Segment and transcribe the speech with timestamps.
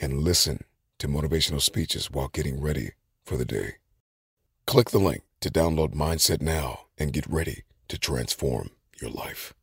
[0.00, 0.64] and listen
[0.98, 2.90] to motivational speeches while getting ready
[3.24, 3.74] for the day.
[4.66, 8.70] Click the link to download Mindset now and get ready to transform
[9.00, 9.54] your life.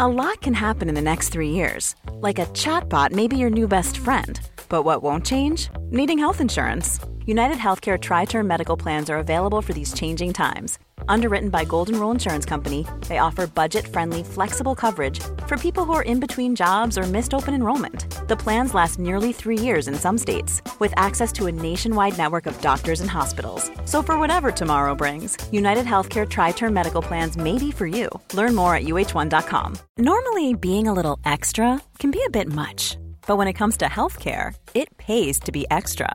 [0.00, 1.94] A lot can happen in the next three years.
[2.14, 4.40] Like a chatbot may be your new best friend.
[4.68, 5.68] But what won't change?
[5.90, 6.98] Needing health insurance.
[7.26, 10.78] United Healthcare Tri Term Medical Plans are available for these changing times.
[11.08, 15.92] Underwritten by Golden Rule Insurance Company, they offer budget friendly, flexible coverage for people who
[15.92, 18.06] are in between jobs or missed open enrollment.
[18.28, 22.46] The plans last nearly three years in some states, with access to a nationwide network
[22.46, 23.70] of doctors and hospitals.
[23.84, 28.08] So, for whatever tomorrow brings, United Healthcare Tri Term Medical Plans may be for you.
[28.32, 29.76] Learn more at uh1.com.
[29.98, 33.86] Normally, being a little extra can be a bit much, but when it comes to
[33.86, 36.14] healthcare, it pays to be extra.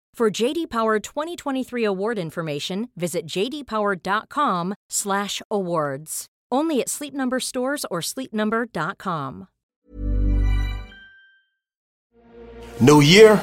[0.13, 6.25] For JD Power 2023 award information, visit jdpower.com/awards.
[6.51, 9.47] Only at Sleep Number stores or sleepnumber.com.
[12.81, 13.41] New year,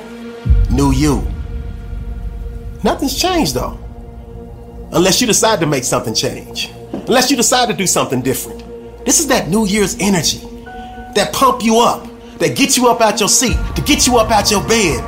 [0.70, 1.26] new you.
[2.84, 3.78] Nothing's changed though.
[4.92, 6.70] Unless you decide to make something change.
[6.92, 8.62] Unless you decide to do something different.
[9.06, 10.46] This is that New Year's energy
[11.14, 12.06] that pump you up,
[12.38, 15.02] that get you up out your seat, to get you up out your bed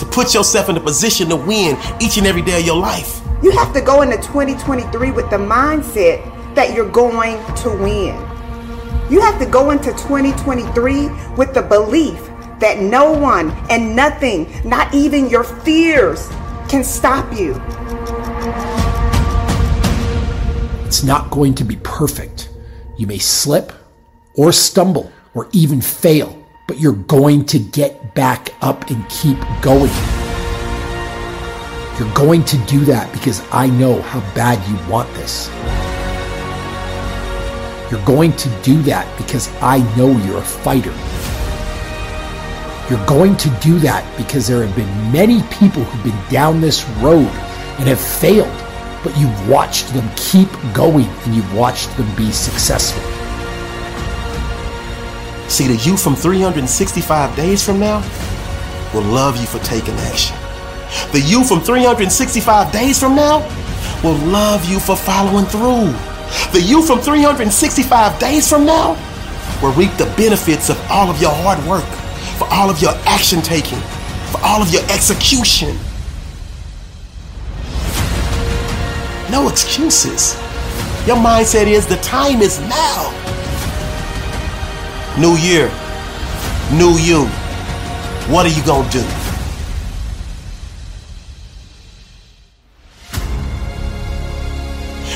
[0.00, 3.20] to put yourself in a position to win each and every day of your life.
[3.42, 6.24] You have to go into 2023 with the mindset
[6.54, 8.16] that you're going to win.
[9.10, 12.18] You have to go into 2023 with the belief
[12.60, 16.28] that no one and nothing, not even your fears,
[16.68, 17.54] can stop you.
[20.86, 22.50] It's not going to be perfect.
[22.96, 23.72] You may slip
[24.34, 26.39] or stumble or even fail
[26.70, 29.90] but you're going to get back up and keep going.
[31.98, 35.48] You're going to do that because I know how bad you want this.
[37.90, 40.94] You're going to do that because I know you're a fighter.
[42.88, 46.88] You're going to do that because there have been many people who've been down this
[47.00, 47.26] road
[47.80, 48.46] and have failed,
[49.02, 53.09] but you've watched them keep going and you've watched them be successful.
[55.50, 57.98] See, the you from 365 days from now
[58.94, 60.36] will love you for taking action.
[61.10, 63.40] The you from 365 days from now
[64.04, 65.90] will love you for following through.
[66.52, 68.92] The you from 365 days from now
[69.60, 71.84] will reap the benefits of all of your hard work,
[72.38, 73.80] for all of your action taking,
[74.30, 75.76] for all of your execution.
[79.32, 80.34] No excuses.
[81.08, 83.39] Your mindset is the time is now.
[85.18, 85.66] New year,
[86.72, 87.26] new you.
[88.32, 89.04] What are you gonna do?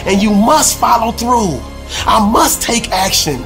[0.04, 1.60] And you must follow through.
[2.06, 3.42] I must take action.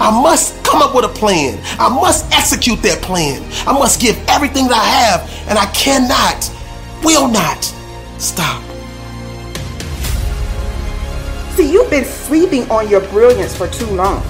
[0.00, 1.62] I must come up with a plan.
[1.78, 3.40] I must execute that plan.
[3.66, 6.50] I must give everything that I have, and I cannot,
[7.04, 7.62] will not
[8.18, 8.60] stop.
[11.54, 14.22] See, you've been sleeping on your brilliance for too long.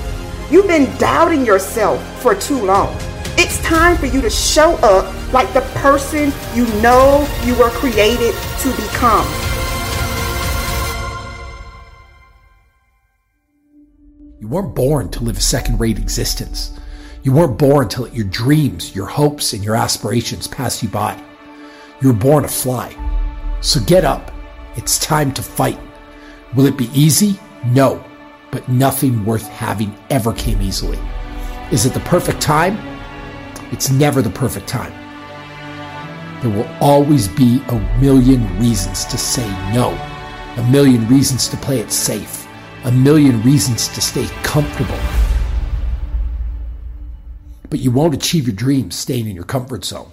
[0.53, 2.95] You've been doubting yourself for too long.
[3.39, 8.35] It's time for you to show up like the person you know you were created
[8.59, 9.27] to become.
[14.41, 16.79] You weren't born to live a second rate existence.
[17.23, 21.19] You weren't born to let your dreams, your hopes, and your aspirations pass you by.
[22.03, 22.95] You were born to fly.
[23.63, 24.31] So get up.
[24.77, 25.81] It's time to fight.
[26.55, 27.41] Will it be easy?
[27.65, 28.05] No.
[28.53, 30.99] But nothing worth having ever came easily.
[31.73, 32.77] Is it the perfect time?
[33.73, 34.93] It's never the perfect time.
[36.43, 39.89] There will always be a million reasons to say no,
[40.59, 42.47] a million reasons to play it safe,
[42.85, 45.01] a million reasons to stay comfortable.
[47.71, 50.11] But you won't achieve your dreams staying in your comfort zone.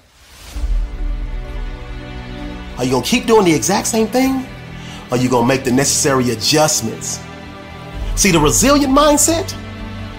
[2.78, 4.48] Are you going to keep doing the exact same thing?
[5.12, 7.20] Are you going to make the necessary adjustments?
[8.20, 9.56] See, the resilient mindset,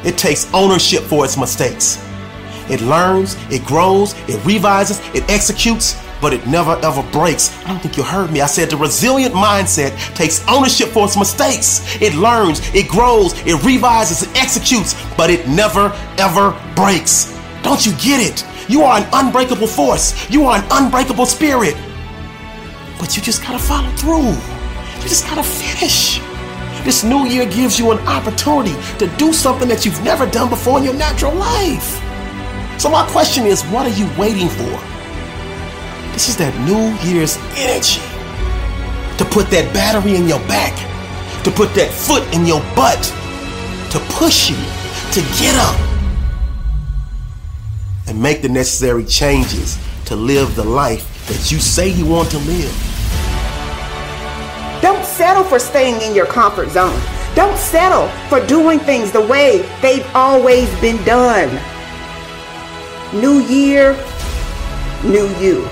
[0.07, 2.03] it takes ownership for its mistakes.
[2.71, 7.55] It learns, it grows, it revises, it executes, but it never ever breaks.
[7.63, 8.41] I don't think you heard me.
[8.41, 12.01] I said the resilient mindset takes ownership for its mistakes.
[12.01, 17.39] It learns, it grows, it revises, it executes, but it never ever breaks.
[17.63, 18.47] Don't you get it?
[18.71, 20.15] You are an unbreakable force.
[20.31, 21.77] You are an unbreakable spirit.
[22.99, 24.31] But you just gotta follow through.
[25.03, 26.30] You just gotta finish.
[26.85, 30.79] This new year gives you an opportunity to do something that you've never done before
[30.79, 32.01] in your natural life.
[32.81, 34.81] So my question is, what are you waiting for?
[36.13, 38.01] This is that New Year's energy.
[39.19, 40.75] To put that battery in your back,
[41.45, 43.03] to put that foot in your butt,
[43.93, 44.57] to push you,
[45.13, 45.79] to get up,
[48.09, 52.39] and make the necessary changes to live the life that you say you want to
[52.39, 52.90] live.
[55.31, 57.01] Settle for staying in your comfort zone.
[57.37, 61.49] Don't settle for doing things the way they've always been done.
[63.15, 63.93] New year,
[65.05, 65.69] new you.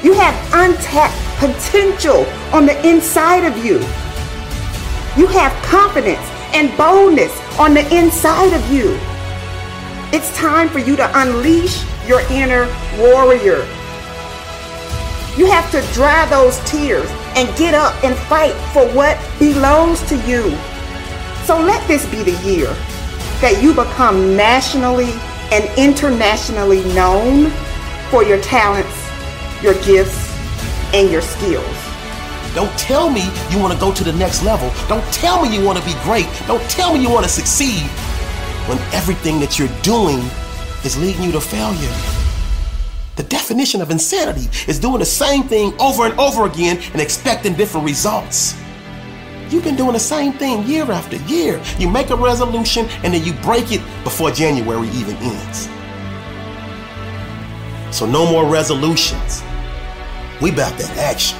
[0.00, 3.80] You have untapped potential on the inside of you.
[5.20, 8.96] You have confidence and boldness on the inside of you.
[10.12, 13.66] It's time for you to unleash your inner warrior.
[15.36, 20.16] You have to dry those tears and get up and fight for what belongs to
[20.26, 20.56] you.
[21.44, 22.68] So let this be the year
[23.40, 25.12] that you become nationally
[25.52, 27.50] and internationally known
[28.10, 28.96] for your talents,
[29.62, 30.32] your gifts,
[30.94, 31.76] and your skills.
[32.54, 34.72] Don't tell me you want to go to the next level.
[34.88, 36.26] Don't tell me you want to be great.
[36.46, 37.82] Don't tell me you want to succeed
[38.66, 40.18] when everything that you're doing
[40.82, 42.15] is leading you to failure.
[43.16, 47.54] The definition of insanity is doing the same thing over and over again and expecting
[47.54, 48.54] different results.
[49.48, 51.62] You've been doing the same thing year after year.
[51.78, 55.68] You make a resolution and then you break it before January even ends.
[57.96, 59.42] So no more resolutions.
[60.42, 61.38] We about that action.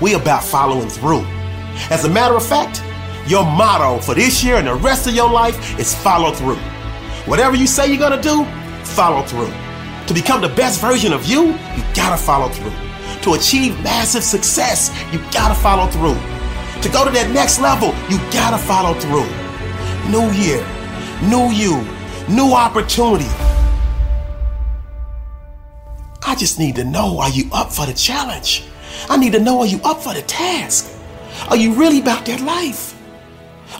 [0.00, 1.26] We about following through.
[1.90, 2.82] As a matter of fact,
[3.28, 6.56] your motto for this year and the rest of your life is follow through.
[7.26, 8.46] Whatever you say you're gonna do,
[8.84, 9.52] follow through.
[10.06, 12.72] To become the best version of you, you gotta follow through.
[13.22, 16.20] To achieve massive success, you gotta follow through.
[16.82, 19.24] To go to that next level, you gotta follow through.
[20.10, 20.60] New year,
[21.22, 21.80] new you,
[22.28, 23.30] new opportunity.
[26.26, 28.64] I just need to know are you up for the challenge?
[29.08, 30.94] I need to know are you up for the task?
[31.48, 32.94] Are you really about that life?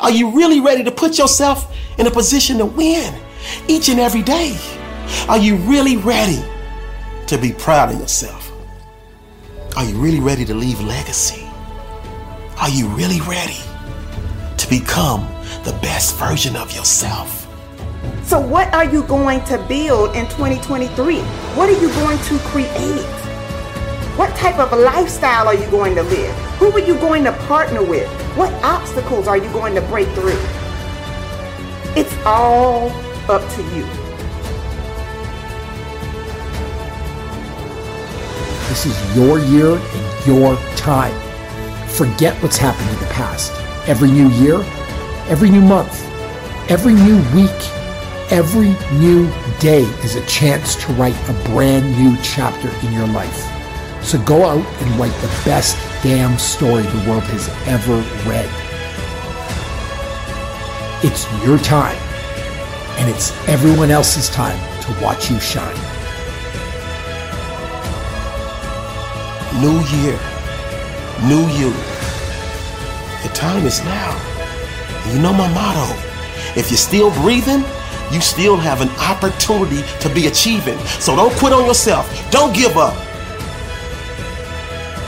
[0.00, 3.14] Are you really ready to put yourself in a position to win
[3.69, 4.57] each and every day?
[5.29, 6.43] Are you really ready
[7.27, 8.53] to be proud of yourself?
[9.77, 11.47] Are you really ready to leave legacy?
[12.61, 13.61] Are you really ready
[14.57, 15.23] to become
[15.65, 17.41] the best version of yourself?
[18.23, 21.21] So, what are you going to build in 2023?
[21.57, 23.05] What are you going to create?
[24.17, 26.35] What type of lifestyle are you going to live?
[26.59, 28.09] Who are you going to partner with?
[28.37, 30.39] What obstacles are you going to break through?
[31.97, 32.91] It's all
[33.29, 34.04] up to you.
[38.75, 41.14] This is your year and your time.
[41.90, 43.52] Forget what's happened in the past.
[43.88, 44.64] Every new year,
[45.28, 46.04] every new month,
[46.69, 47.54] every new week,
[48.33, 53.49] every new day is a chance to write a brand new chapter in your life.
[54.02, 58.50] So go out and write the best damn story the world has ever read.
[61.04, 61.97] It's your time,
[62.99, 65.94] and it's everyone else's time to watch you shine.
[69.61, 70.19] New year,
[71.29, 71.71] new you.
[73.23, 74.13] The time is now.
[75.13, 76.15] You know my motto
[76.57, 77.65] if you're still breathing,
[78.13, 80.79] you still have an opportunity to be achieving.
[81.01, 82.07] So don't quit on yourself.
[82.31, 82.95] Don't give up.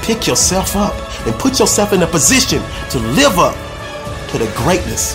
[0.02, 0.94] Pick yourself up
[1.26, 3.54] and put yourself in a position to live up
[4.30, 5.14] to the greatness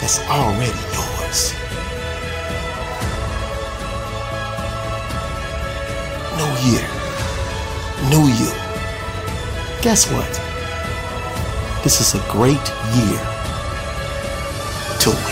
[0.00, 1.54] that's already yours.
[6.36, 6.86] New year,
[8.10, 8.61] new you.
[9.82, 10.32] Guess what?
[11.82, 12.54] This is a great
[12.94, 13.18] year
[15.00, 15.31] to win.